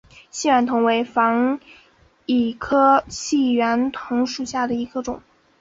[0.31, 1.59] 细圆藤为防
[2.25, 5.21] 己科细圆藤属下的一个种。